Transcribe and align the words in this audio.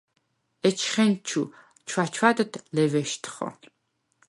ეჩხენჩუ 0.67 1.41
ჩვაჩვადდ 1.87 2.53
ლევეშთხო. 2.75 3.47